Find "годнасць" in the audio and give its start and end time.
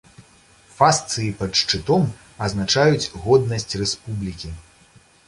3.27-3.75